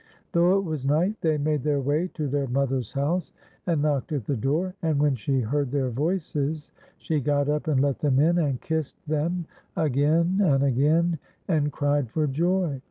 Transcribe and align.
Though 0.31 0.57
it 0.57 0.63
was 0.63 0.83
night 0.83 1.21
they 1.21 1.37
made 1.37 1.61
their 1.61 1.79
way 1.79 2.07
to 2.15 2.27
their 2.27 2.47
mother's 2.47 2.91
house 2.93 3.33
and 3.67 3.83
knocked 3.83 4.11
at 4.11 4.25
the 4.25 4.35
door, 4.35 4.73
and 4.81 4.99
when 4.99 5.13
she 5.13 5.41
heard 5.41 5.69
their 5.69 5.91
voices, 5.91 6.71
she 6.97 7.19
got 7.19 7.47
up 7.47 7.67
and 7.67 7.79
let 7.79 7.99
them 7.99 8.17
in, 8.19 8.39
and 8.39 8.59
kissed 8.61 8.95
them 9.05 9.45
again 9.77 10.41
and 10.43 10.63
again, 10.63 11.19
and 11.47 11.71
cried 11.71 12.09
for 12.09 12.25
joy. 12.25 12.79